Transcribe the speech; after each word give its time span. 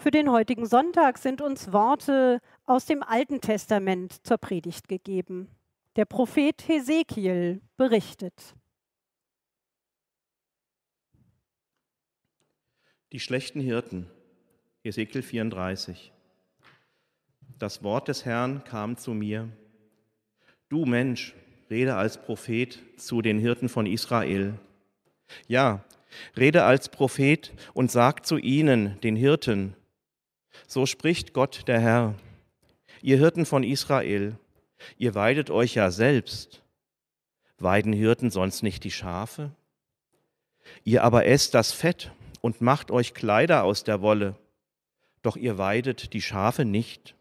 Für 0.00 0.10
den 0.10 0.30
heutigen 0.30 0.64
Sonntag 0.64 1.18
sind 1.18 1.42
uns 1.42 1.74
Worte 1.74 2.40
aus 2.64 2.86
dem 2.86 3.02
Alten 3.02 3.42
Testament 3.42 4.26
zur 4.26 4.38
Predigt 4.38 4.88
gegeben. 4.88 5.50
Der 5.94 6.06
Prophet 6.06 6.66
Hesekiel 6.66 7.60
berichtet. 7.76 8.54
Die 13.12 13.20
schlechten 13.20 13.60
Hirten, 13.60 14.06
Hesekiel 14.82 15.20
34. 15.20 16.12
Das 17.58 17.82
Wort 17.82 18.08
des 18.08 18.24
Herrn 18.24 18.64
kam 18.64 18.96
zu 18.96 19.12
mir. 19.12 19.50
Du 20.70 20.86
Mensch, 20.86 21.34
rede 21.68 21.96
als 21.96 22.16
Prophet 22.22 22.78
zu 22.96 23.20
den 23.20 23.38
Hirten 23.38 23.68
von 23.68 23.84
Israel. 23.84 24.54
Ja, 25.46 25.84
rede 26.38 26.64
als 26.64 26.88
Prophet 26.88 27.52
und 27.74 27.90
sag 27.90 28.24
zu 28.24 28.38
ihnen, 28.38 28.98
den 29.02 29.14
Hirten, 29.14 29.76
so 30.66 30.86
spricht 30.86 31.32
Gott 31.32 31.66
der 31.66 31.80
Herr, 31.80 32.14
ihr 33.02 33.18
Hirten 33.18 33.46
von 33.46 33.62
Israel, 33.62 34.36
ihr 34.96 35.14
weidet 35.14 35.50
euch 35.50 35.74
ja 35.74 35.90
selbst. 35.90 36.62
Weiden 37.58 37.92
Hirten 37.92 38.30
sonst 38.30 38.62
nicht 38.62 38.84
die 38.84 38.90
Schafe? 38.90 39.50
Ihr 40.84 41.04
aber 41.04 41.26
esst 41.26 41.54
das 41.54 41.72
Fett 41.72 42.10
und 42.40 42.60
macht 42.60 42.90
euch 42.90 43.14
Kleider 43.14 43.64
aus 43.64 43.84
der 43.84 44.00
Wolle, 44.00 44.36
doch 45.22 45.36
ihr 45.36 45.58
weidet 45.58 46.12
die 46.12 46.22
Schafe 46.22 46.64
nicht. 46.64 47.14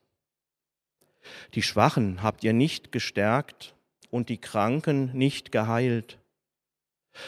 Die 1.53 1.61
Schwachen 1.61 2.23
habt 2.23 2.43
ihr 2.43 2.53
nicht 2.53 2.91
gestärkt 2.91 3.75
und 4.09 4.29
die 4.29 4.39
Kranken 4.39 5.11
nicht 5.13 5.51
geheilt. 5.51 6.17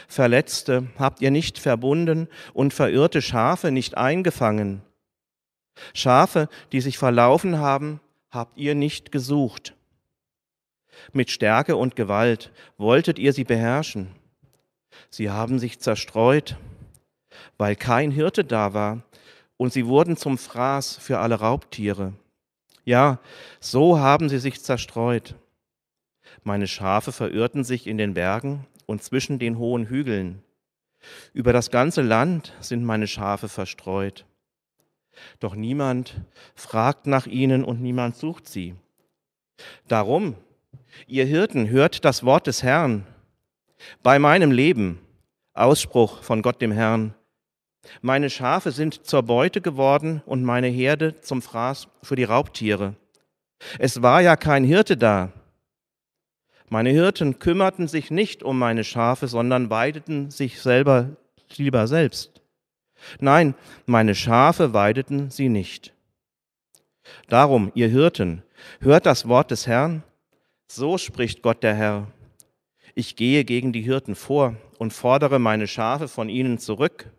Verletzte 0.07 0.87
habt 0.97 1.21
ihr 1.21 1.31
nicht 1.31 1.59
verbunden 1.59 2.27
und 2.53 2.73
verirrte 2.73 3.21
Schafe 3.21 3.71
nicht 3.71 3.97
eingefangen. 3.97 4.81
Schafe, 5.93 6.49
die 6.71 6.81
sich 6.81 6.97
verlaufen 6.97 7.59
haben, 7.59 7.99
habt 8.29 8.57
ihr 8.57 8.75
nicht 8.75 9.11
gesucht. 9.11 9.75
Mit 11.13 11.31
Stärke 11.31 11.75
und 11.75 11.95
Gewalt 11.95 12.51
wolltet 12.77 13.19
ihr 13.19 13.33
sie 13.33 13.43
beherrschen. 13.43 14.15
Sie 15.09 15.29
haben 15.29 15.59
sich 15.59 15.79
zerstreut, 15.79 16.57
weil 17.57 17.75
kein 17.75 18.11
Hirte 18.11 18.43
da 18.43 18.73
war, 18.73 19.03
und 19.57 19.71
sie 19.71 19.85
wurden 19.85 20.17
zum 20.17 20.37
Fraß 20.37 20.97
für 20.97 21.19
alle 21.19 21.35
Raubtiere. 21.35 22.13
Ja, 22.83 23.19
so 23.59 23.99
haben 23.99 24.27
sie 24.27 24.39
sich 24.39 24.61
zerstreut. 24.63 25.35
Meine 26.43 26.67
Schafe 26.67 27.11
verirrten 27.11 27.63
sich 27.63 27.85
in 27.85 27.97
den 27.97 28.15
Bergen 28.15 28.65
und 28.87 29.03
zwischen 29.03 29.37
den 29.37 29.59
hohen 29.59 29.87
Hügeln. 29.87 30.41
Über 31.33 31.53
das 31.53 31.69
ganze 31.69 32.01
Land 32.01 32.53
sind 32.59 32.83
meine 32.83 33.07
Schafe 33.07 33.49
verstreut. 33.49 34.25
Doch 35.39 35.55
niemand 35.55 36.21
fragt 36.55 37.07
nach 37.07 37.27
ihnen 37.27 37.63
und 37.63 37.81
niemand 37.81 38.15
sucht 38.15 38.47
sie. 38.47 38.75
Darum, 39.87 40.35
ihr 41.07 41.25
Hirten, 41.25 41.69
hört 41.69 42.05
das 42.05 42.23
Wort 42.23 42.47
des 42.47 42.63
Herrn. 42.63 43.05
Bei 44.03 44.19
meinem 44.19 44.51
Leben, 44.51 44.99
Ausspruch 45.53 46.23
von 46.23 46.41
Gott 46.41 46.61
dem 46.61 46.71
Herrn, 46.71 47.13
meine 48.01 48.29
Schafe 48.29 48.71
sind 48.71 49.05
zur 49.05 49.23
Beute 49.23 49.59
geworden 49.59 50.21
und 50.25 50.43
meine 50.43 50.67
Herde 50.67 51.19
zum 51.21 51.41
Fraß 51.41 51.87
für 52.03 52.15
die 52.15 52.23
Raubtiere. 52.23 52.95
Es 53.79 54.01
war 54.01 54.21
ja 54.21 54.35
kein 54.35 54.63
Hirte 54.63 54.97
da. 54.97 55.31
Meine 56.69 56.91
Hirten 56.91 57.39
kümmerten 57.39 57.87
sich 57.87 58.11
nicht 58.11 58.43
um 58.43 58.57
meine 58.57 58.83
Schafe, 58.83 59.27
sondern 59.27 59.69
weideten 59.69 60.31
sich 60.31 60.61
selber 60.61 61.17
lieber 61.57 61.87
selbst. 61.87 62.40
Nein, 63.19 63.55
meine 63.85 64.15
Schafe 64.15 64.73
weideten 64.73 65.29
sie 65.29 65.49
nicht. 65.49 65.93
Darum, 67.27 67.71
ihr 67.75 67.87
Hirten, 67.87 68.43
hört 68.79 69.05
das 69.05 69.27
Wort 69.27 69.51
des 69.51 69.67
Herrn. 69.67 70.03
So 70.67 70.97
spricht 70.97 71.41
Gott 71.41 71.63
der 71.63 71.75
Herr. 71.75 72.07
Ich 72.93 73.15
gehe 73.15 73.43
gegen 73.43 73.73
die 73.73 73.81
Hirten 73.81 74.15
vor 74.15 74.55
und 74.77 74.93
fordere 74.93 75.39
meine 75.39 75.67
Schafe 75.67 76.07
von 76.07 76.29
ihnen 76.29 76.57
zurück. 76.57 77.09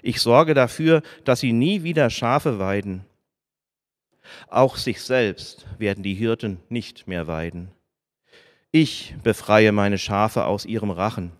Ich 0.00 0.20
sorge 0.20 0.54
dafür, 0.54 1.02
dass 1.24 1.40
sie 1.40 1.52
nie 1.52 1.82
wieder 1.82 2.08
Schafe 2.08 2.58
weiden. 2.58 3.04
Auch 4.48 4.76
sich 4.76 5.02
selbst 5.02 5.66
werden 5.78 6.02
die 6.02 6.14
Hirten 6.14 6.60
nicht 6.68 7.06
mehr 7.06 7.26
weiden. 7.26 7.70
Ich 8.70 9.14
befreie 9.22 9.72
meine 9.72 9.98
Schafe 9.98 10.46
aus 10.46 10.64
ihrem 10.64 10.90
Rachen 10.90 11.32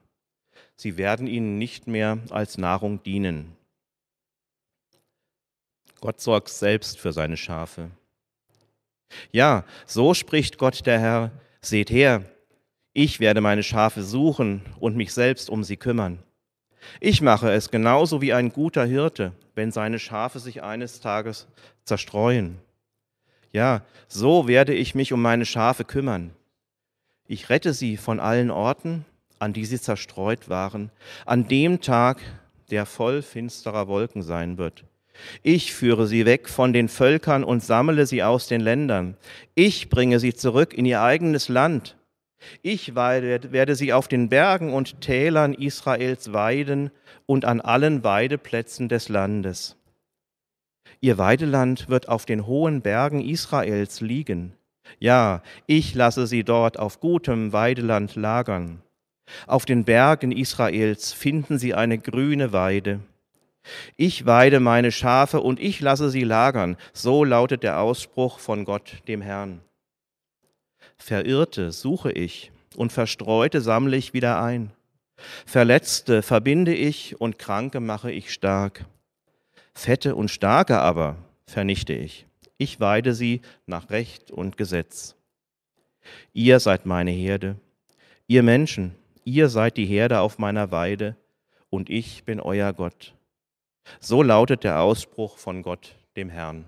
sie 0.83 0.97
werden 0.97 1.27
ihnen 1.27 1.59
nicht 1.59 1.87
mehr 1.87 2.19
als 2.31 2.59
Nahrung 2.59 3.03
dienen. 3.03 3.57
Gott 6.01 6.21
sorgt 6.21 6.49
selbst 6.49 6.99
für 6.99 7.13
seine 7.13 7.37
Schafe. 7.37 7.91
Ja, 9.31 9.65
so 9.87 10.15
spricht 10.15 10.59
Gott 10.59 10.85
der 10.85 10.99
Herr, 10.99 11.31
seht 11.61 11.91
her, 11.91 12.25
ich 12.93 13.21
werde 13.21 13.41
meine 13.41 13.63
Schafe 13.63 14.03
suchen 14.03 14.63
und 14.81 14.97
mich 14.97 15.15
selbst 15.15 15.49
um 15.49 15.63
sie 15.63 15.77
kümmern. 15.77 16.19
Ich 16.99 17.23
mache 17.23 17.53
es 17.53 17.71
genauso 17.71 18.21
wie 18.21 18.33
ein 18.33 18.53
guter 18.53 18.85
Hirte, 18.85 19.33
wenn 19.55 19.71
seine 19.71 20.01
Schafe 20.01 20.41
sich 20.41 20.63
eines 20.65 21.01
Tages 21.01 21.47
zerstreuen. 21.85 22.59
Ja, 23.53 23.83
so 24.09 24.49
werde 24.49 24.75
ich 24.75 24.97
mich 24.97 25.13
um 25.13 25.23
meine 25.23 25.47
Schafe 25.47 25.85
kümmern. 25.85 26.35
Ich 27.29 27.51
rette 27.51 27.73
sie 27.73 27.97
von 27.97 28.19
allen 28.19 28.51
Orten 28.51 29.05
an 29.43 29.53
die 29.53 29.65
sie 29.65 29.81
zerstreut 29.81 30.49
waren, 30.49 30.93
an 31.27 31.49
dem 31.49 31.81
Tag, 31.81 32.21
der 32.71 32.87
voll 32.87 33.23
finsterer 33.23 33.89
Wolken 33.89 34.23
sein 34.23 34.57
wird. 34.57 34.85
Ich 35.43 35.75
führe 35.75 36.07
sie 36.07 36.25
weg 36.25 36.49
von 36.49 36.73
den 36.73 36.89
Völkern 36.89 37.43
und 37.43 37.63
sammle 37.63 38.07
sie 38.07 38.23
aus 38.23 38.47
den 38.47 38.61
Ländern. 38.61 39.17
Ich 39.57 39.91
bringe 39.91 40.21
sie 40.21 40.33
zurück 40.33 40.73
in 40.73 40.87
ihr 40.87 41.03
eigenes 41.03 41.49
Land. 41.49 41.97
Ich 42.63 42.95
werde 42.95 43.75
sie 43.75 43.93
auf 43.93 44.07
den 44.07 44.29
Bergen 44.29 44.73
und 44.73 45.01
Tälern 45.01 45.55
Israels 45.55 46.33
weiden 46.33 46.91
und 47.27 47.45
an 47.45 47.61
allen 47.61 48.05
Weideplätzen 48.05 48.89
des 48.89 49.09
Landes. 49.09 49.77
Ihr 51.01 51.19
Weideland 51.19 51.89
wird 51.89 52.09
auf 52.09 52.27
den 52.27 52.47
hohen 52.47 52.81
Bergen 52.81 53.21
Israels 53.21 54.01
liegen. 54.01 54.55
Ja, 55.01 55.43
ich 55.67 55.95
lasse 55.95 56.29
sie 56.29 56.45
dort 56.45 56.79
auf 56.79 57.01
gutem 57.01 57.53
Weideland 57.53 58.15
lagern. 58.15 58.83
Auf 59.47 59.65
den 59.65 59.85
Bergen 59.85 60.33
Israels 60.33 61.13
finden 61.13 61.59
sie 61.59 61.75
eine 61.75 61.99
grüne 61.99 62.53
Weide. 62.53 63.01
Ich 63.97 64.27
weide 64.27 64.61
meine 64.61 64.91
Schafe 64.91 65.41
und 65.41 65.61
ich 65.61 65.81
lasse 65.81 66.11
sie 66.11 66.25
lagern. 66.25 66.77
So 66.93 67.25
lautet 67.25 67.63
der 67.63 67.81
Ausspruch 67.81 68.39
von 68.39 68.65
Gott, 68.65 69.03
dem 69.09 69.23
Herrn. 69.23 69.61
Verirrte 70.97 71.73
suche 71.73 72.13
ich 72.13 72.53
und 72.77 72.93
Verstreute 72.93 73.61
sammle 73.61 73.97
ich 73.97 74.15
wieder 74.15 74.43
ein. 74.43 74.73
Verletzte 75.47 76.23
verbinde 76.23 76.75
ich 76.75 77.21
und 77.21 77.39
Kranke 77.39 77.81
mache 77.81 78.11
ich 78.11 78.33
stark. 78.33 78.85
Fette 79.75 80.15
und 80.15 80.31
Starke 80.31 80.79
aber 80.79 81.17
vernichte 81.47 81.93
ich. 81.93 82.27
Ich 82.59 82.81
weide 82.81 83.15
sie 83.15 83.41
nach 83.67 83.91
Recht 83.91 84.31
und 84.31 84.57
Gesetz. 84.57 85.17
Ihr 86.33 86.61
seid 86.61 86.87
meine 86.87 87.11
Herde. 87.11 87.57
Ihr 88.27 88.43
Menschen, 88.43 88.95
ihr 89.25 89.49
seid 89.49 89.77
die 89.77 89.87
Herde 89.87 90.21
auf 90.21 90.39
meiner 90.39 90.71
Weide 90.71 91.17
und 91.71 91.91
ich 91.91 92.25
bin 92.25 92.41
euer 92.41 92.73
Gott. 92.73 93.15
So 94.01 94.23
lautet 94.23 94.65
der 94.65 94.81
Ausspruch 94.81 95.39
von 95.39 95.63
Gott, 95.63 95.97
dem 96.17 96.29
Herrn. 96.29 96.67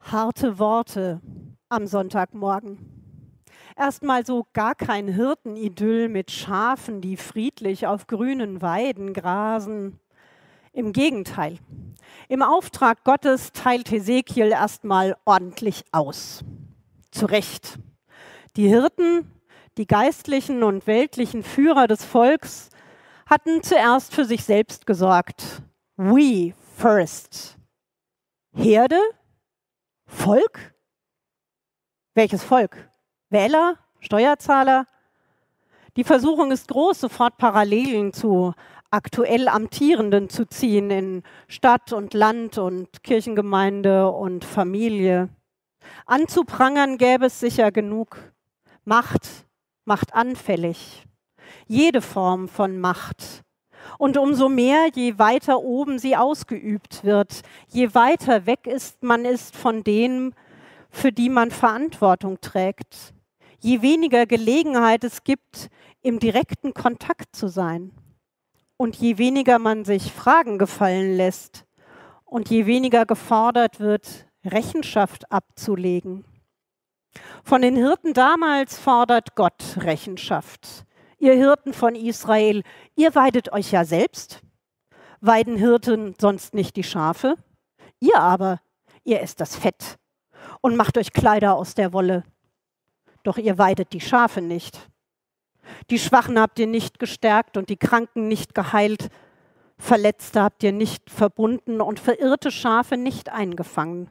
Harte 0.00 0.58
Worte 0.58 1.20
am 1.68 1.86
Sonntagmorgen. 1.86 2.78
Erstmal 3.76 4.24
so 4.24 4.46
gar 4.52 4.74
kein 4.74 5.08
Hirtenidyll 5.08 6.08
mit 6.08 6.30
Schafen, 6.30 7.00
die 7.00 7.16
friedlich 7.16 7.86
auf 7.86 8.06
grünen 8.06 8.62
Weiden 8.62 9.12
grasen. 9.12 9.98
Im 10.72 10.92
Gegenteil. 10.92 11.58
Im 12.28 12.42
Auftrag 12.42 13.04
Gottes 13.04 13.52
teilt 13.52 13.90
Hesekiel 13.90 14.48
erstmal 14.48 15.16
ordentlich 15.24 15.84
aus. 15.92 16.44
Zu 17.10 17.26
Recht. 17.26 17.78
Die 18.56 18.68
Hirten, 18.68 19.30
die 19.78 19.86
geistlichen 19.86 20.62
und 20.62 20.86
weltlichen 20.86 21.42
Führer 21.42 21.88
des 21.88 22.04
Volks 22.04 22.70
hatten 23.26 23.64
zuerst 23.64 24.14
für 24.14 24.24
sich 24.24 24.44
selbst 24.44 24.86
gesorgt. 24.86 25.62
We 25.96 26.54
first. 26.76 27.58
Herde? 28.52 29.00
Volk? 30.06 30.74
Welches 32.14 32.44
Volk? 32.44 32.90
Wähler? 33.30 33.78
Steuerzahler? 33.98 34.86
Die 35.96 36.04
Versuchung 36.04 36.52
ist 36.52 36.68
groß, 36.68 37.00
sofort 37.00 37.38
Parallelen 37.38 38.12
zu 38.12 38.54
aktuell 38.92 39.48
Amtierenden 39.48 40.28
zu 40.28 40.46
ziehen 40.46 40.90
in 40.90 41.22
Stadt 41.48 41.92
und 41.92 42.14
Land 42.14 42.58
und 42.58 43.02
Kirchengemeinde 43.02 44.08
und 44.08 44.44
Familie. 44.44 45.28
Anzuprangern 46.06 46.98
gäbe 46.98 47.26
es 47.26 47.40
sicher 47.40 47.72
genug. 47.72 48.33
Macht 48.84 49.44
macht 49.84 50.14
anfällig. 50.14 51.04
Jede 51.66 52.02
Form 52.02 52.48
von 52.48 52.78
Macht. 52.78 53.42
Und 53.98 54.16
umso 54.16 54.48
mehr, 54.48 54.88
je 54.94 55.18
weiter 55.18 55.60
oben 55.60 55.98
sie 55.98 56.16
ausgeübt 56.16 57.04
wird, 57.04 57.42
je 57.68 57.94
weiter 57.94 58.46
weg 58.46 58.66
ist 58.66 59.02
man 59.02 59.24
ist 59.24 59.54
von 59.54 59.84
denen, 59.84 60.34
für 60.90 61.12
die 61.12 61.28
man 61.28 61.50
Verantwortung 61.50 62.40
trägt, 62.40 63.12
je 63.60 63.82
weniger 63.82 64.26
Gelegenheit 64.26 65.04
es 65.04 65.22
gibt, 65.22 65.68
im 66.00 66.18
direkten 66.18 66.72
Kontakt 66.72 67.36
zu 67.36 67.48
sein 67.48 67.92
und 68.76 68.96
je 68.96 69.18
weniger 69.18 69.58
man 69.58 69.84
sich 69.84 70.12
Fragen 70.12 70.58
gefallen 70.58 71.16
lässt 71.16 71.66
und 72.24 72.48
je 72.48 72.64
weniger 72.64 73.04
gefordert 73.04 73.80
wird, 73.80 74.26
Rechenschaft 74.44 75.30
abzulegen. 75.30 76.24
Von 77.42 77.62
den 77.62 77.76
Hirten 77.76 78.14
damals 78.14 78.78
fordert 78.78 79.34
Gott 79.34 79.76
Rechenschaft. 79.76 80.84
Ihr 81.18 81.34
Hirten 81.34 81.72
von 81.72 81.94
Israel, 81.94 82.62
ihr 82.96 83.14
weidet 83.14 83.52
euch 83.52 83.72
ja 83.72 83.84
selbst. 83.84 84.40
Weiden 85.20 85.56
Hirten 85.56 86.14
sonst 86.20 86.54
nicht 86.54 86.76
die 86.76 86.82
Schafe? 86.82 87.36
Ihr 88.00 88.18
aber, 88.18 88.60
ihr 89.04 89.20
esst 89.22 89.40
das 89.40 89.56
Fett 89.56 89.98
und 90.60 90.76
macht 90.76 90.98
euch 90.98 91.12
Kleider 91.12 91.54
aus 91.54 91.74
der 91.74 91.92
Wolle. 91.92 92.24
Doch 93.22 93.38
ihr 93.38 93.56
weidet 93.56 93.92
die 93.92 94.00
Schafe 94.00 94.42
nicht. 94.42 94.90
Die 95.90 95.98
Schwachen 95.98 96.38
habt 96.38 96.58
ihr 96.58 96.66
nicht 96.66 96.98
gestärkt 96.98 97.56
und 97.56 97.70
die 97.70 97.78
Kranken 97.78 98.28
nicht 98.28 98.54
geheilt. 98.54 99.08
Verletzte 99.78 100.42
habt 100.42 100.62
ihr 100.62 100.72
nicht 100.72 101.10
verbunden 101.10 101.80
und 101.80 102.00
verirrte 102.00 102.50
Schafe 102.50 102.96
nicht 102.96 103.30
eingefangen. 103.30 104.10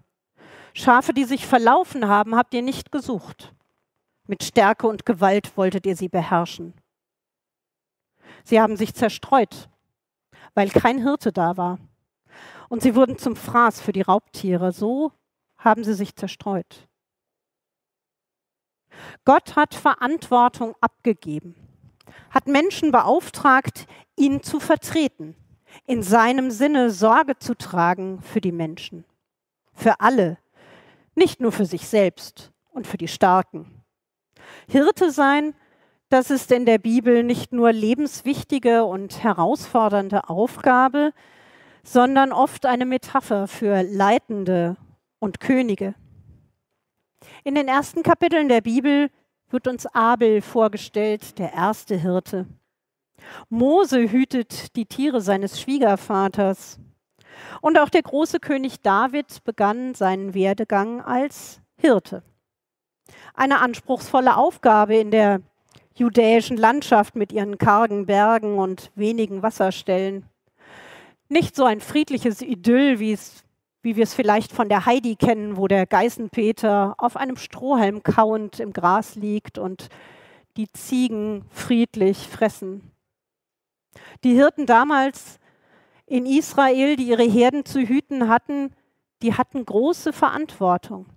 Schafe, 0.74 1.14
die 1.14 1.26
sich 1.26 1.46
verlaufen 1.46 2.08
haben, 2.08 2.36
habt 2.36 2.54
ihr 2.54 2.62
nicht 2.62 2.92
gesucht. 2.92 3.54
Mit 4.26 4.44
Stärke 4.44 4.88
und 4.88 5.06
Gewalt 5.06 5.56
wolltet 5.58 5.86
ihr 5.86 5.96
sie 5.96 6.10
beherrschen. 6.10 6.74
Sie 8.44 8.60
haben 8.60 8.76
sich 8.76 8.94
zerstreut, 8.94 9.70
weil 10.54 10.70
kein 10.70 11.02
Hirte 11.02 11.32
da 11.32 11.58
war. 11.58 11.80
Und 12.70 12.82
sie 12.82 12.96
wurden 12.96 13.18
zum 13.18 13.36
Fraß 13.36 13.82
für 13.82 13.92
die 13.92 14.02
Raubtiere. 14.02 14.72
So 14.72 15.12
haben 15.58 15.84
sie 15.84 15.94
sich 15.94 16.16
zerstreut. 16.16 16.88
Gott 19.26 19.56
hat 19.56 19.76
Verantwortung 19.76 20.76
abgegeben, 20.82 21.56
hat 22.30 22.48
Menschen 22.48 22.92
beauftragt, 22.92 23.88
ihn 24.16 24.44
zu 24.44 24.60
vertreten, 24.60 25.36
in 25.86 26.04
seinem 26.04 26.52
Sinne 26.52 26.92
Sorge 26.92 27.38
zu 27.38 27.56
tragen 27.56 28.22
für 28.22 28.42
die 28.42 28.52
Menschen, 28.52 29.06
für 29.74 30.00
alle, 30.00 30.38
nicht 31.16 31.40
nur 31.40 31.52
für 31.52 31.66
sich 31.66 31.88
selbst 31.88 32.52
und 32.72 32.88
für 32.88 32.98
die 32.98 33.08
Starken. 33.08 33.84
Hirte 34.68 35.12
sein, 35.12 35.54
das 36.10 36.30
ist 36.30 36.52
in 36.52 36.66
der 36.66 36.78
Bibel 36.78 37.24
nicht 37.24 37.54
nur 37.54 37.72
lebenswichtige 37.72 38.86
und 38.86 39.24
herausfordernde 39.24 40.30
Aufgabe, 40.30 41.12
sondern 41.84 42.32
oft 42.32 42.66
eine 42.66 42.86
Metapher 42.86 43.48
für 43.48 43.82
Leitende 43.82 44.78
und 45.20 45.40
Könige. 45.40 45.96
In 47.44 47.56
den 47.56 47.68
ersten 47.68 48.04
Kapiteln 48.04 48.48
der 48.48 48.62
Bibel 48.62 49.10
wird 49.50 49.68
uns 49.68 49.86
Abel 49.88 50.42
vorgestellt, 50.42 51.38
der 51.40 51.54
erste 51.54 51.96
Hirte. 51.96 52.48
Mose 53.50 54.12
hütet 54.12 54.76
die 54.76 54.86
Tiere 54.86 55.22
seines 55.22 55.62
Schwiegervaters. 55.62 56.80
Und 57.62 57.80
auch 57.80 57.90
der 57.90 58.02
große 58.02 58.40
König 58.40 58.82
David 58.82 59.44
begann 59.44 59.96
seinen 59.96 60.34
Werdegang 60.34 61.02
als 61.02 61.62
Hirte. 61.78 62.24
Eine 63.34 63.60
anspruchsvolle 63.60 64.38
Aufgabe 64.38 64.96
in 64.96 65.12
der 65.12 65.42
judäischen 65.96 66.58
Landschaft 66.58 67.16
mit 67.16 67.32
ihren 67.32 67.58
kargen 67.58 68.06
Bergen 68.06 68.58
und 68.58 68.92
wenigen 68.96 69.44
Wasserstellen. 69.44 70.26
Nicht 71.30 71.56
so 71.56 71.66
ein 71.66 71.82
friedliches 71.82 72.42
Idyll, 72.42 73.00
wie, 73.00 73.18
wir 73.84 74.04
es 74.04 74.14
vielleicht 74.14 74.52
von 74.52 74.70
der 74.70 74.86
Heidi 74.86 75.16
kennen, 75.16 75.58
wo 75.58 75.68
der 75.68 75.86
Geißenpeter 75.86 76.96
auf 76.98 77.18
einem 77.18 77.38
Strohhalm 77.38 78.04
kauend 78.04 78.60
im 78.60 78.74
Gras 78.74 79.16
liegt 79.16 79.58
und 79.58 79.90
die 80.58 80.72
Ziegen 80.72 81.46
friedlich 81.50 82.28
fressen. 82.28 82.92
Die 84.24 84.34
Hirten 84.34 84.66
damals 84.66 85.40
in 86.06 86.26
Israel, 86.26 86.96
die 86.96 87.08
ihre 87.08 87.24
Herden 87.24 87.66
zu 87.66 87.80
hüten 87.80 88.28
hatten, 88.28 88.76
die 89.22 89.34
hatten 89.34 89.66
große 89.66 90.14
Verantwortung 90.14 91.08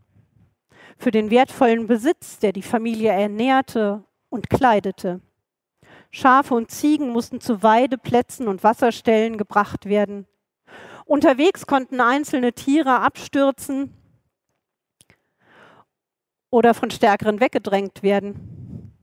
für 0.98 1.10
den 1.10 1.30
wertvollen 1.30 1.86
Besitz, 1.86 2.38
der 2.38 2.52
die 2.52 2.62
Familie 2.62 3.10
ernährte 3.10 4.04
und 4.28 4.48
kleidete. 4.48 5.20
Schafe 6.10 6.54
und 6.54 6.70
Ziegen 6.70 7.10
mussten 7.10 7.40
zu 7.40 7.62
Weideplätzen 7.62 8.48
und 8.48 8.64
Wasserstellen 8.64 9.36
gebracht 9.36 9.86
werden. 9.86 10.26
Unterwegs 11.04 11.66
konnten 11.66 12.00
einzelne 12.00 12.52
Tiere 12.52 13.00
abstürzen 13.00 13.92
oder 16.50 16.74
von 16.74 16.90
stärkeren 16.90 17.40
weggedrängt 17.40 18.02
werden. 18.02 18.94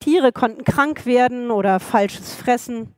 Tiere 0.00 0.32
konnten 0.32 0.64
krank 0.64 1.06
werden 1.06 1.50
oder 1.50 1.80
falsches 1.80 2.34
fressen. 2.34 2.94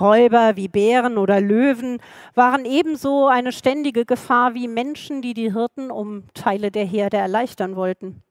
Räuber 0.00 0.56
wie 0.56 0.68
Bären 0.68 1.18
oder 1.18 1.40
Löwen 1.40 2.00
waren 2.34 2.64
ebenso 2.64 3.26
eine 3.26 3.52
ständige 3.52 4.04
Gefahr 4.04 4.54
wie 4.54 4.68
Menschen, 4.68 5.22
die 5.22 5.34
die 5.34 5.52
Hirten 5.52 5.90
um 5.90 6.24
Teile 6.34 6.70
der 6.70 6.84
Herde 6.84 7.16
erleichtern 7.16 7.76
wollten. 7.76 8.22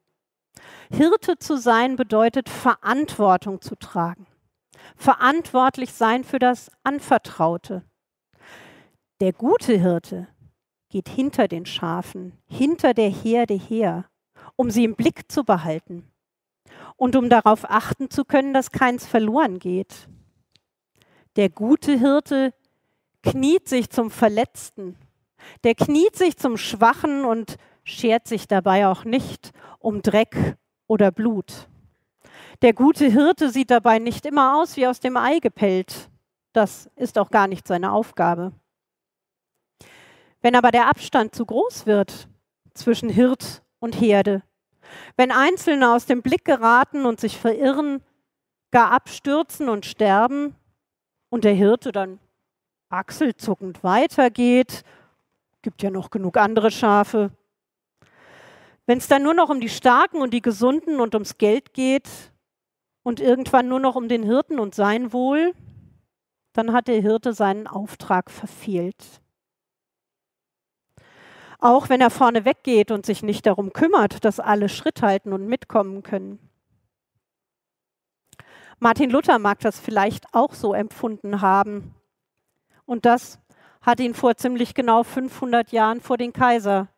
Hirte 0.90 1.38
zu 1.38 1.56
sein 1.56 1.96
bedeutet 1.96 2.48
Verantwortung 2.48 3.60
zu 3.60 3.76
tragen, 3.76 4.26
verantwortlich 4.96 5.92
sein 5.92 6.24
für 6.24 6.38
das 6.38 6.70
Anvertraute. 6.82 7.82
Der 9.20 9.32
gute 9.32 9.74
Hirte 9.74 10.28
geht 10.88 11.08
hinter 11.08 11.48
den 11.48 11.66
Schafen, 11.66 12.32
hinter 12.46 12.94
der 12.94 13.10
Herde 13.10 13.54
her, 13.54 14.06
um 14.56 14.70
sie 14.70 14.84
im 14.84 14.96
Blick 14.96 15.30
zu 15.30 15.44
behalten 15.44 16.10
und 16.96 17.14
um 17.16 17.28
darauf 17.28 17.68
achten 17.68 18.10
zu 18.10 18.24
können, 18.24 18.54
dass 18.54 18.72
keins 18.72 19.06
verloren 19.06 19.58
geht. 19.58 20.08
Der 21.38 21.50
gute 21.50 21.96
Hirte 21.96 22.52
kniet 23.22 23.68
sich 23.68 23.90
zum 23.90 24.10
Verletzten, 24.10 24.96
der 25.62 25.76
kniet 25.76 26.16
sich 26.16 26.36
zum 26.36 26.56
Schwachen 26.56 27.24
und 27.24 27.58
schert 27.84 28.26
sich 28.26 28.48
dabei 28.48 28.88
auch 28.88 29.04
nicht 29.04 29.52
um 29.78 30.02
Dreck 30.02 30.56
oder 30.88 31.12
Blut. 31.12 31.68
Der 32.60 32.72
gute 32.72 33.06
Hirte 33.06 33.50
sieht 33.50 33.70
dabei 33.70 34.00
nicht 34.00 34.26
immer 34.26 34.58
aus 34.58 34.76
wie 34.76 34.88
aus 34.88 34.98
dem 34.98 35.16
Ei 35.16 35.38
gepellt. 35.38 36.10
Das 36.52 36.90
ist 36.96 37.16
auch 37.18 37.30
gar 37.30 37.46
nicht 37.46 37.68
seine 37.68 37.92
Aufgabe. 37.92 38.50
Wenn 40.42 40.56
aber 40.56 40.72
der 40.72 40.88
Abstand 40.88 41.36
zu 41.36 41.46
groß 41.46 41.86
wird 41.86 42.28
zwischen 42.74 43.10
Hirt 43.10 43.62
und 43.78 44.00
Herde, 44.00 44.42
wenn 45.16 45.30
Einzelne 45.30 45.94
aus 45.94 46.04
dem 46.04 46.20
Blick 46.20 46.44
geraten 46.44 47.06
und 47.06 47.20
sich 47.20 47.38
verirren, 47.38 48.02
gar 48.72 48.90
abstürzen 48.90 49.68
und 49.68 49.86
sterben, 49.86 50.56
und 51.30 51.44
der 51.44 51.54
Hirte 51.54 51.92
dann 51.92 52.18
achselzuckend 52.88 53.84
weitergeht, 53.84 54.82
gibt 55.62 55.82
ja 55.82 55.90
noch 55.90 56.10
genug 56.10 56.36
andere 56.36 56.70
Schafe. 56.70 57.30
Wenn 58.86 58.98
es 58.98 59.08
dann 59.08 59.22
nur 59.22 59.34
noch 59.34 59.50
um 59.50 59.60
die 59.60 59.68
Starken 59.68 60.22
und 60.22 60.32
die 60.32 60.40
Gesunden 60.40 61.00
und 61.00 61.14
ums 61.14 61.36
Geld 61.36 61.74
geht 61.74 62.08
und 63.02 63.20
irgendwann 63.20 63.68
nur 63.68 63.80
noch 63.80 63.96
um 63.96 64.08
den 64.08 64.22
Hirten 64.22 64.58
und 64.58 64.74
sein 64.74 65.12
Wohl, 65.12 65.52
dann 66.54 66.72
hat 66.72 66.88
der 66.88 67.00
Hirte 67.00 67.34
seinen 67.34 67.66
Auftrag 67.66 68.30
verfehlt. 68.30 69.20
Auch 71.58 71.88
wenn 71.88 72.00
er 72.00 72.10
vorne 72.10 72.44
weggeht 72.44 72.90
und 72.90 73.04
sich 73.04 73.22
nicht 73.22 73.44
darum 73.44 73.72
kümmert, 73.72 74.24
dass 74.24 74.40
alle 74.40 74.68
Schritt 74.68 75.02
halten 75.02 75.32
und 75.32 75.46
mitkommen 75.46 76.02
können. 76.02 76.47
Martin 78.80 79.10
Luther 79.10 79.40
mag 79.40 79.58
das 79.58 79.80
vielleicht 79.80 80.32
auch 80.34 80.54
so 80.54 80.72
empfunden 80.72 81.40
haben. 81.40 81.94
Und 82.86 83.06
das 83.06 83.40
hat 83.82 83.98
ihn 83.98 84.14
vor 84.14 84.36
ziemlich 84.36 84.72
genau 84.74 85.02
500 85.02 85.72
Jahren 85.72 86.00
vor 86.00 86.16
den 86.16 86.32
Kaiser 86.32 86.88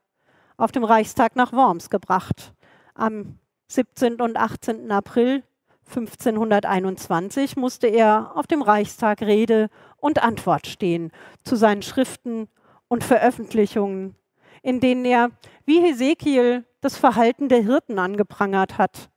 auf 0.58 0.72
dem 0.72 0.84
Reichstag 0.84 1.36
nach 1.36 1.52
Worms 1.54 1.88
gebracht. 1.88 2.52
Am 2.94 3.38
17. 3.68 4.20
und 4.20 4.36
18. 4.36 4.90
April 4.92 5.42
1521 5.86 7.56
musste 7.56 7.86
er 7.86 8.32
auf 8.36 8.46
dem 8.46 8.60
Reichstag 8.60 9.22
Rede 9.22 9.70
und 9.96 10.22
Antwort 10.22 10.66
stehen 10.66 11.10
zu 11.44 11.56
seinen 11.56 11.82
Schriften 11.82 12.48
und 12.88 13.04
Veröffentlichungen, 13.04 14.16
in 14.62 14.80
denen 14.80 15.06
er 15.06 15.30
wie 15.64 15.80
Hesekiel 15.80 16.66
das 16.82 16.98
Verhalten 16.98 17.48
der 17.48 17.62
Hirten 17.62 17.98
angeprangert 17.98 18.76
hat, 18.76 19.08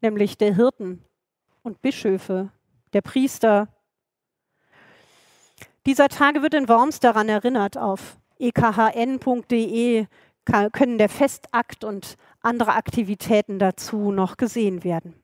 nämlich 0.00 0.38
der 0.38 0.54
Hirten 0.54 1.04
und 1.62 1.80
Bischöfe, 1.82 2.50
der 2.92 3.02
Priester. 3.02 3.68
Dieser 5.86 6.08
Tage 6.08 6.42
wird 6.42 6.54
in 6.54 6.68
Worms 6.68 7.00
daran 7.00 7.28
erinnert. 7.28 7.76
Auf 7.76 8.18
ekhn.de 8.38 10.06
können 10.72 10.98
der 10.98 11.08
Festakt 11.08 11.84
und 11.84 12.16
andere 12.40 12.74
Aktivitäten 12.74 13.58
dazu 13.58 14.10
noch 14.10 14.36
gesehen 14.36 14.84
werden. 14.84 15.14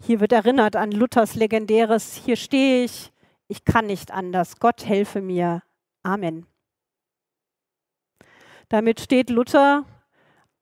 Hier 0.00 0.18
wird 0.18 0.32
erinnert 0.32 0.74
an 0.74 0.90
Luthers 0.90 1.36
legendäres, 1.36 2.14
hier 2.14 2.34
stehe 2.34 2.84
ich, 2.84 3.12
ich 3.46 3.64
kann 3.64 3.86
nicht 3.86 4.10
anders, 4.10 4.58
Gott 4.58 4.84
helfe 4.84 5.20
mir. 5.20 5.62
Amen. 6.02 6.46
Damit 8.68 8.98
steht 8.98 9.30
Luther 9.30 9.84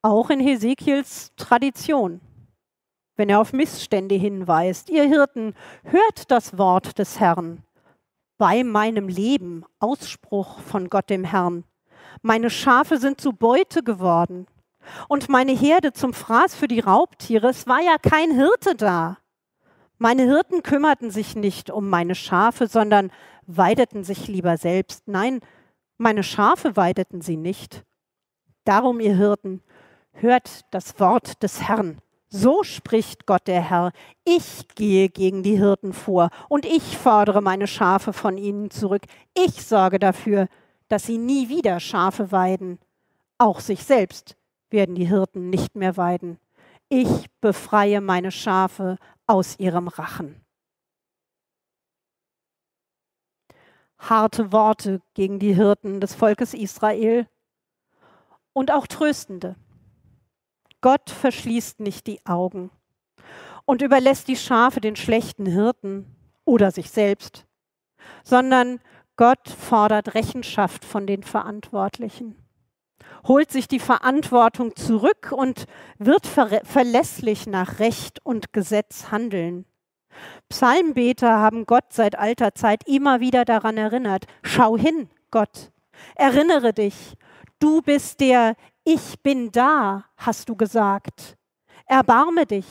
auch 0.03 0.29
in 0.29 0.41
Hesekiels 0.41 1.33
Tradition, 1.37 2.21
wenn 3.21 3.29
er 3.29 3.39
auf 3.39 3.53
Missstände 3.53 4.15
hinweist. 4.15 4.89
Ihr 4.89 5.05
Hirten, 5.05 5.53
hört 5.85 6.31
das 6.31 6.57
Wort 6.57 6.99
des 6.99 7.21
Herrn. 7.21 7.63
Bei 8.39 8.65
meinem 8.65 9.09
Leben, 9.09 9.67
Ausspruch 9.79 10.61
von 10.61 10.89
Gott 10.89 11.11
dem 11.11 11.25
Herrn. 11.25 11.65
Meine 12.23 12.49
Schafe 12.49 12.97
sind 12.97 13.21
zu 13.21 13.35
Beute 13.35 13.83
geworden 13.83 14.47
und 15.07 15.29
meine 15.29 15.53
Herde 15.53 15.93
zum 15.93 16.15
Fraß 16.15 16.55
für 16.55 16.67
die 16.67 16.81
Raubtiere. 16.81 17.51
Es 17.51 17.67
war 17.67 17.83
ja 17.83 17.97
kein 17.99 18.35
Hirte 18.35 18.75
da. 18.75 19.19
Meine 19.99 20.23
Hirten 20.23 20.63
kümmerten 20.63 21.11
sich 21.11 21.37
nicht 21.37 21.71
um 21.71 21.91
meine 21.91 22.15
Schafe, 22.15 22.69
sondern 22.69 23.13
weideten 23.47 24.03
sich 24.03 24.29
lieber 24.29 24.57
selbst. 24.57 25.09
Nein, 25.09 25.41
meine 25.99 26.23
Schafe 26.23 26.75
weideten 26.75 27.21
sie 27.21 27.37
nicht. 27.37 27.85
Darum, 28.65 28.99
ihr 28.99 29.15
Hirten, 29.15 29.61
hört 30.13 30.63
das 30.71 30.99
Wort 30.99 31.43
des 31.43 31.61
Herrn. 31.61 32.01
So 32.33 32.63
spricht 32.63 33.27
Gott 33.27 33.49
der 33.49 33.61
Herr. 33.61 33.91
Ich 34.25 34.69
gehe 34.77 35.09
gegen 35.09 35.43
die 35.43 35.59
Hirten 35.59 35.93
vor 35.93 36.31
und 36.49 36.65
ich 36.65 36.97
fordere 36.97 37.43
meine 37.43 37.67
Schafe 37.67 38.13
von 38.13 38.39
ihnen 38.39 38.71
zurück. 38.71 39.03
Ich 39.35 39.67
sorge 39.67 39.99
dafür, 39.99 40.47
dass 40.89 41.07
sie 41.07 41.19
nie 41.19 41.49
wieder 41.49 41.81
Schafe 41.81 42.31
weiden. 42.31 42.79
Auch 43.39 43.59
sich 43.59 43.83
selbst 43.83 44.37
werden 44.71 44.95
die 44.95 45.07
Hirten 45.07 45.51
nicht 45.51 45.75
mehr 45.75 45.97
weiden. 45.97 46.39
Ich 46.89 47.27
befreie 47.41 48.01
meine 48.01 48.31
Schafe 48.31 48.97
aus 49.27 49.59
ihrem 49.59 49.89
Rachen. 49.89 50.41
Harte 53.99 54.53
Worte 54.53 55.03
gegen 55.15 55.41
die 55.41 55.55
Hirten 55.55 56.01
des 56.01 56.15
Volkes 56.15 56.55
Israel 56.55 57.27
und 58.53 58.71
auch 58.71 58.87
tröstende. 58.87 59.57
Gott 60.81 61.11
verschließt 61.11 61.81
nicht 61.81 62.07
die 62.07 62.25
Augen 62.27 62.71
und 63.65 63.83
überlässt 63.83 64.29
die 64.29 64.37
Schafe 64.37 64.81
den 64.81 64.97
schlechten 64.97 65.47
Hirten 65.47 66.07
oder 66.45 66.71
sich 66.71 66.91
selbst, 66.91 67.47
sondern 68.25 68.81
Gott 69.17 69.49
fordert 69.49 70.15
Rechenschaft 70.15 70.85
von 70.85 71.07
den 71.07 71.23
Verantwortlichen 71.23 72.37
holt 73.27 73.51
sich 73.51 73.69
die 73.69 73.79
Verantwortung 73.79 74.77
zurück 74.77 75.33
und 75.33 75.67
wird 75.99 76.27
ver 76.27 76.63
verlässlich 76.65 77.47
nach 77.47 77.79
Recht 77.79 78.25
und 78.25 78.53
Gesetz 78.53 79.11
handeln. 79.11 79.67
Psalmbeter 80.49 81.39
haben 81.39 81.67
Gott 81.67 81.93
seit 81.93 82.19
alter 82.19 82.55
Zeit 82.55 82.87
immer 82.87 83.21
wieder 83.21 83.45
daran 83.45 83.77
erinnert, 83.77 84.25
schau 84.43 84.77
hin, 84.77 85.09
Gott, 85.31 85.71
erinnere 86.17 86.73
dich, 86.73 87.15
du 87.61 87.81
bist 87.83 88.21
der 88.21 88.57
Ich 88.85 89.21
bin 89.23 89.53
da, 89.53 90.05
hast 90.17 90.49
du 90.49 90.57
gesagt. 90.57 91.37
Erbarme 91.87 92.47
dich, 92.47 92.67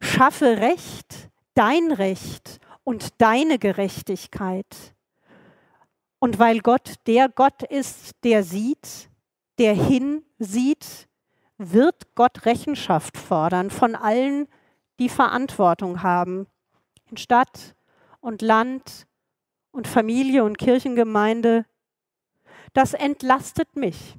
schaffe 0.00 0.58
Recht, 0.58 1.30
dein 1.54 1.90
Recht 1.90 2.60
und 2.84 3.20
deine 3.20 3.58
Gerechtigkeit. 3.58 4.94
Und 6.20 6.38
weil 6.38 6.60
Gott 6.60 6.94
der 7.06 7.28
Gott 7.28 7.62
ist, 7.64 8.12
der 8.22 8.44
sieht, 8.44 9.10
der 9.58 9.74
hinsieht, 9.74 11.08
wird 11.58 12.14
Gott 12.14 12.46
Rechenschaft 12.46 13.16
fordern 13.16 13.70
von 13.70 13.96
allen, 13.96 14.46
die 15.00 15.08
Verantwortung 15.08 16.02
haben 16.02 16.46
in 17.10 17.16
Stadt 17.16 17.74
und 18.20 18.42
Land 18.42 19.06
und 19.72 19.88
Familie 19.88 20.44
und 20.44 20.58
Kirchengemeinde. 20.58 21.66
Das 22.72 22.94
entlastet 22.94 23.74
mich 23.74 24.16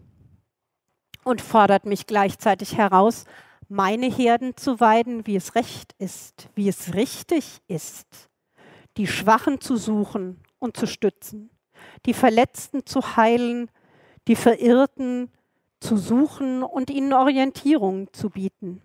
und 1.23 1.41
fordert 1.41 1.85
mich 1.85 2.07
gleichzeitig 2.07 2.77
heraus, 2.77 3.25
meine 3.69 4.07
Herden 4.07 4.55
zu 4.57 4.79
weiden, 4.79 5.25
wie 5.25 5.35
es 5.35 5.55
recht 5.55 5.93
ist, 5.97 6.49
wie 6.55 6.67
es 6.67 6.93
richtig 6.93 7.61
ist, 7.67 8.29
die 8.97 9.07
Schwachen 9.07 9.61
zu 9.61 9.77
suchen 9.77 10.41
und 10.59 10.77
zu 10.77 10.85
stützen, 10.85 11.49
die 12.05 12.13
Verletzten 12.13 12.85
zu 12.85 13.15
heilen, 13.15 13.69
die 14.27 14.35
Verirrten 14.35 15.31
zu 15.79 15.97
suchen 15.97 16.63
und 16.63 16.89
ihnen 16.89 17.13
Orientierung 17.13 18.11
zu 18.13 18.29
bieten. 18.29 18.81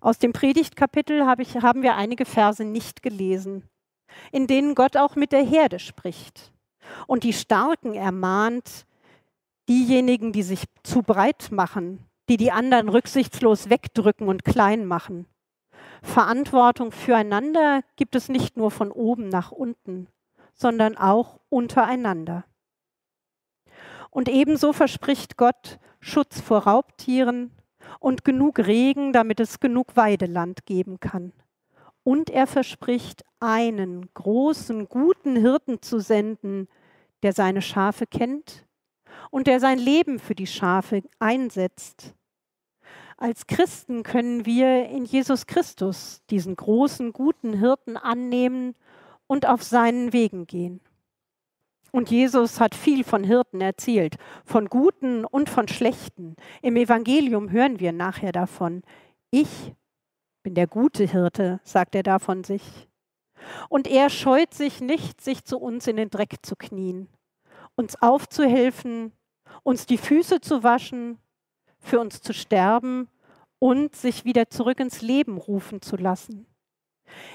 Aus 0.00 0.18
dem 0.18 0.32
Predigtkapitel 0.32 1.26
hab 1.26 1.40
ich, 1.40 1.56
haben 1.56 1.82
wir 1.82 1.96
einige 1.96 2.24
Verse 2.24 2.64
nicht 2.64 3.02
gelesen, 3.02 3.68
in 4.32 4.46
denen 4.46 4.74
Gott 4.74 4.96
auch 4.96 5.16
mit 5.16 5.32
der 5.32 5.44
Herde 5.44 5.78
spricht 5.78 6.52
und 7.06 7.22
die 7.24 7.32
Starken 7.32 7.94
ermahnt, 7.94 8.86
diejenigen, 9.70 10.32
die 10.32 10.42
sich 10.42 10.64
zu 10.82 11.02
breit 11.02 11.52
machen, 11.52 12.04
die 12.28 12.36
die 12.36 12.50
anderen 12.50 12.88
rücksichtslos 12.88 13.70
wegdrücken 13.70 14.26
und 14.26 14.44
klein 14.44 14.84
machen. 14.84 15.26
Verantwortung 16.02 16.90
füreinander 16.90 17.82
gibt 17.94 18.16
es 18.16 18.28
nicht 18.28 18.56
nur 18.56 18.72
von 18.72 18.90
oben 18.90 19.28
nach 19.28 19.52
unten, 19.52 20.08
sondern 20.54 20.96
auch 20.96 21.38
untereinander. 21.48 22.44
Und 24.10 24.28
ebenso 24.28 24.72
verspricht 24.72 25.36
Gott 25.36 25.78
Schutz 26.00 26.40
vor 26.40 26.64
Raubtieren 26.64 27.52
und 28.00 28.24
genug 28.24 28.58
Regen, 28.58 29.12
damit 29.12 29.38
es 29.38 29.60
genug 29.60 29.96
Weideland 29.96 30.66
geben 30.66 30.98
kann. 30.98 31.32
Und 32.02 32.28
er 32.28 32.48
verspricht, 32.48 33.22
einen 33.38 34.12
großen, 34.14 34.88
guten 34.88 35.36
Hirten 35.36 35.80
zu 35.80 36.00
senden, 36.00 36.66
der 37.22 37.32
seine 37.34 37.62
Schafe 37.62 38.06
kennt 38.06 38.66
und 39.30 39.46
der 39.46 39.60
sein 39.60 39.78
Leben 39.78 40.18
für 40.18 40.34
die 40.34 40.46
Schafe 40.46 41.02
einsetzt. 41.18 42.14
Als 43.16 43.46
Christen 43.46 44.02
können 44.02 44.46
wir 44.46 44.88
in 44.88 45.04
Jesus 45.04 45.46
Christus 45.46 46.22
diesen 46.30 46.56
großen, 46.56 47.12
guten 47.12 47.52
Hirten 47.58 47.96
annehmen 47.96 48.74
und 49.26 49.46
auf 49.46 49.62
seinen 49.62 50.12
Wegen 50.12 50.46
gehen. 50.46 50.80
Und 51.92 52.10
Jesus 52.10 52.60
hat 52.60 52.74
viel 52.74 53.04
von 53.04 53.24
Hirten 53.24 53.60
erzählt, 53.60 54.16
von 54.44 54.68
guten 54.68 55.24
und 55.24 55.50
von 55.50 55.68
schlechten. 55.68 56.36
Im 56.62 56.76
Evangelium 56.76 57.50
hören 57.50 57.80
wir 57.80 57.92
nachher 57.92 58.32
davon. 58.32 58.82
Ich 59.30 59.74
bin 60.42 60.54
der 60.54 60.66
gute 60.66 61.04
Hirte, 61.04 61.60
sagt 61.64 61.94
er 61.94 62.02
da 62.02 62.18
von 62.18 62.44
sich. 62.44 62.88
Und 63.68 63.86
er 63.86 64.08
scheut 64.08 64.54
sich 64.54 64.80
nicht, 64.80 65.20
sich 65.20 65.44
zu 65.44 65.58
uns 65.58 65.86
in 65.86 65.96
den 65.96 66.10
Dreck 66.10 66.36
zu 66.42 66.56
knien, 66.56 67.08
uns 67.74 68.00
aufzuhelfen, 68.00 69.12
uns 69.62 69.86
die 69.86 69.98
Füße 69.98 70.40
zu 70.40 70.62
waschen, 70.62 71.18
für 71.78 72.00
uns 72.00 72.20
zu 72.20 72.32
sterben 72.32 73.08
und 73.58 73.94
sich 73.94 74.24
wieder 74.24 74.50
zurück 74.50 74.80
ins 74.80 75.02
Leben 75.02 75.38
rufen 75.38 75.82
zu 75.82 75.96
lassen. 75.96 76.46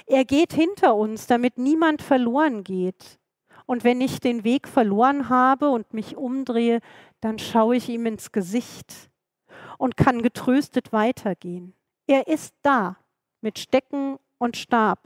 Er 0.06 0.26
geht 0.26 0.54
hinter 0.54 0.96
uns, 0.96 1.28
damit 1.28 1.58
niemand 1.58 2.02
verloren 2.02 2.64
geht. 2.64 3.20
Und 3.66 3.84
wenn 3.84 4.00
ich 4.02 4.20
den 4.20 4.44
Weg 4.44 4.68
verloren 4.68 5.30
habe 5.30 5.70
und 5.70 5.94
mich 5.94 6.16
umdrehe, 6.16 6.80
dann 7.20 7.40
schaue 7.40 7.76
ich 7.76 7.90
ihm 7.90 8.06
ins 8.06 8.32
Gesicht 8.32 9.10
und 9.78 9.98
kann 9.98 10.22
getröstet 10.22 10.94
weitergehen. 10.94 11.74
Er 12.08 12.28
ist 12.28 12.54
da 12.62 12.98
mit 13.42 13.58
Stecken 13.58 14.18
und 14.38 14.58
Stab 14.58 15.00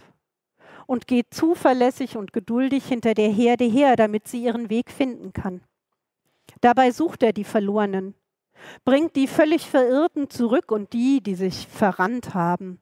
und 0.86 1.08
geht 1.08 1.34
zuverlässig 1.34 2.18
und 2.18 2.34
geduldig 2.34 2.86
hinter 2.86 3.14
der 3.14 3.30
Herde 3.30 3.66
her, 3.66 3.96
damit 3.96 4.28
sie 4.28 4.44
ihren 4.44 4.70
Weg 4.70 4.92
finden 4.92 5.34
kann. 5.34 5.62
Dabei 6.62 6.92
sucht 6.92 7.24
er 7.24 7.34
die 7.34 7.44
Verlorenen, 7.44 8.16
bringt 8.84 9.16
die 9.16 9.28
völlig 9.28 9.70
Verirrten 9.70 10.30
zurück 10.30 10.72
und 10.72 10.94
die, 10.94 11.22
die 11.22 11.36
sich 11.36 11.68
verrannt 11.68 12.34
haben. 12.34 12.82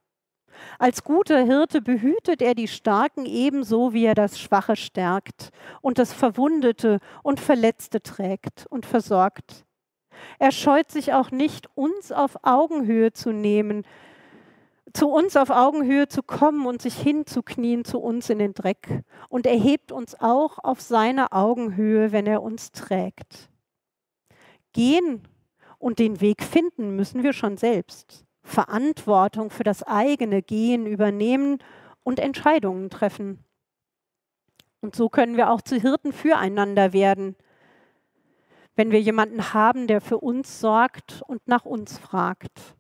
Als 0.80 1.04
guter 1.04 1.44
Hirte 1.44 1.82
behütet 1.82 2.42
er 2.42 2.56
die 2.56 2.68
Starken 2.68 3.26
ebenso, 3.26 3.94
wie 3.94 4.06
er 4.06 4.16
das 4.16 4.40
Schwache 4.40 4.76
stärkt 4.76 5.52
und 5.82 6.00
das 6.00 6.14
Verwundete 6.14 7.00
und 7.22 7.40
Verletzte 7.40 8.02
trägt 8.02 8.66
und 8.70 8.86
versorgt. 8.86 9.66
Er 10.40 10.52
scheut 10.52 10.90
sich 10.92 11.14
auch 11.14 11.30
nicht, 11.30 11.70
uns 11.76 12.12
auf 12.12 12.38
Augenhöhe 12.44 13.14
zu 13.14 13.32
nehmen, 13.32 13.84
zu 14.94 15.10
uns 15.10 15.36
auf 15.36 15.50
Augenhöhe 15.50 16.08
zu 16.08 16.24
kommen 16.24 16.66
und 16.66 16.82
sich 16.82 16.98
hinzuknien 16.98 17.86
zu 17.86 18.00
uns 18.00 18.30
in 18.30 18.40
den 18.40 18.54
Dreck. 18.54 19.04
Und 19.30 19.46
er 19.46 19.58
hebt 19.58 19.92
uns 19.92 20.20
auch 20.20 20.58
auf 20.60 20.82
seine 20.82 21.32
Augenhöhe, 21.34 22.12
wenn 22.12 22.26
er 22.26 22.42
uns 22.42 22.72
trägt. 22.72 23.50
Gehen 24.78 25.24
und 25.80 25.98
den 25.98 26.22
Weg 26.22 26.44
finden 26.44 26.96
müssen 26.96 27.24
wir 27.24 27.34
schon 27.34 27.58
selbst. 27.58 28.26
Verantwortung 28.44 29.50
für 29.50 29.64
das 29.64 29.82
eigene 29.82 30.44
Gehen 30.44 30.86
übernehmen 30.86 31.58
und 32.04 32.20
Entscheidungen 32.20 32.92
treffen. 32.92 33.44
Und 34.80 34.96
so 34.96 35.10
können 35.10 35.36
wir 35.36 35.50
auch 35.50 35.62
zu 35.62 35.82
Hirten 35.82 36.14
füreinander 36.14 36.94
werden, 36.94 37.36
wenn 38.76 38.92
wir 38.92 39.02
jemanden 39.02 39.52
haben, 39.52 39.88
der 39.88 40.00
für 40.00 40.20
uns 40.20 40.60
sorgt 40.60 41.24
und 41.26 41.48
nach 41.48 41.66
uns 41.66 41.98
fragt. 41.98 42.76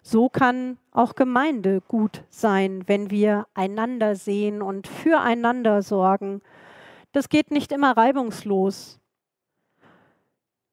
So 0.00 0.30
kann 0.30 0.78
auch 0.92 1.14
Gemeinde 1.14 1.82
gut 1.82 2.24
sein, 2.30 2.84
wenn 2.86 3.10
wir 3.10 3.46
einander 3.52 4.16
sehen 4.16 4.62
und 4.62 4.86
füreinander 4.86 5.82
sorgen. 5.82 6.40
Das 7.12 7.28
geht 7.28 7.50
nicht 7.50 7.70
immer 7.70 7.94
reibungslos. 7.98 8.98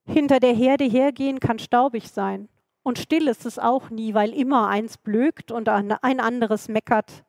Hinter 0.05 0.39
der 0.39 0.53
Herde 0.53 0.85
hergehen 0.85 1.39
kann 1.39 1.59
staubig 1.59 2.09
sein. 2.09 2.49
Und 2.83 2.97
still 2.97 3.27
ist 3.27 3.45
es 3.45 3.59
auch 3.59 3.89
nie, 3.89 4.13
weil 4.13 4.33
immer 4.33 4.67
eins 4.67 4.97
blökt 4.97 5.51
und 5.51 5.69
ein 5.69 6.19
anderes 6.19 6.67
meckert. 6.67 7.23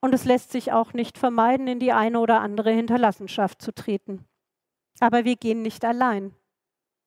Und 0.00 0.12
es 0.12 0.24
lässt 0.24 0.52
sich 0.52 0.72
auch 0.72 0.92
nicht 0.92 1.16
vermeiden, 1.16 1.66
in 1.66 1.78
die 1.78 1.92
eine 1.92 2.20
oder 2.20 2.40
andere 2.40 2.72
Hinterlassenschaft 2.72 3.62
zu 3.62 3.72
treten. 3.72 4.26
Aber 5.00 5.24
wir 5.24 5.36
gehen 5.36 5.62
nicht 5.62 5.84
allein. 5.84 6.34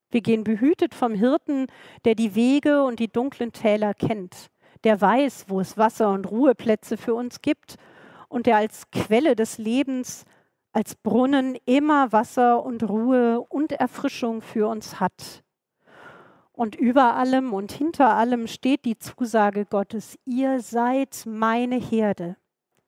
Wir 0.09 0.21
gehen 0.21 0.43
behütet 0.43 0.95
vom 0.95 1.13
Hirten, 1.13 1.67
der 2.05 2.15
die 2.15 2.35
Wege 2.35 2.83
und 2.83 3.00
die 3.00 3.12
dunklen 3.12 3.51
Täler 3.51 3.93
kennt, 3.93 4.50
der 4.83 5.01
weiß, 5.01 5.45
wo 5.50 5.59
es 5.59 5.77
Wasser 5.77 6.12
und 6.12 6.29
Ruheplätze 6.29 6.95
für 6.97 7.13
uns 7.13 7.41
gibt 7.41 7.75
und 8.29 8.45
der 8.45 8.57
als 8.57 8.89
Quelle 8.91 9.35
des 9.35 9.57
Lebens, 9.57 10.25
als 10.75 10.94
Brunnen 10.96 11.58
immer 11.65 12.12
Wasser 12.12 12.62
und 12.62 12.84
Ruhe 12.84 13.39
und 13.39 13.72
Erfrischung 13.72 14.41
für 14.41 14.67
uns 14.67 15.00
hat. 15.00 15.41
Und 16.51 16.75
über 16.75 17.15
allem 17.15 17.53
und 17.53 17.72
hinter 17.72 18.10
allem 18.10 18.46
steht 18.48 18.84
die 18.84 18.98
Zusage 18.98 19.65
Gottes, 19.65 20.20
ihr 20.25 20.60
seid 20.60 21.24
meine 21.25 21.77
Herde. 21.77 22.36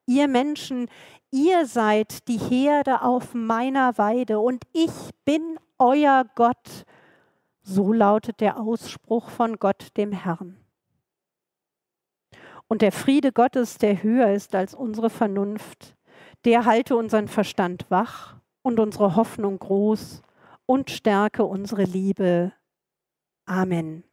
Ihr 0.06 0.28
Menschen, 0.28 0.90
ihr 1.32 1.66
seid 1.66 2.28
die 2.28 2.38
Herde 2.38 3.04
auf 3.04 3.34
meiner 3.34 3.98
Weide 3.98 4.40
und 4.40 4.66
ich 4.74 4.92
bin 5.24 5.58
euer 5.80 6.26
Gott. 6.36 6.86
So 7.62 7.94
lautet 7.94 8.42
der 8.42 8.60
Ausspruch 8.60 9.30
von 9.30 9.60
Gott 9.60 9.96
dem 9.96 10.12
Herrn. 10.12 10.58
Und 12.68 12.82
der 12.82 12.92
Friede 12.92 13.32
Gottes, 13.32 13.78
der 13.78 14.04
höher 14.04 14.34
ist 14.34 14.56
als 14.56 14.74
unsere 14.74 15.10
Vernunft, 15.10 15.97
der 16.46 16.66
halte 16.66 16.96
unseren 16.96 17.28
Verstand 17.28 17.86
wach 17.90 18.36
und 18.62 18.80
unsere 18.80 19.16
Hoffnung 19.16 19.60
groß 19.60 20.22
und 20.66 20.90
stärke 20.92 21.44
unsere 21.44 21.84
Liebe 21.84 22.54
Amen. 23.46 24.04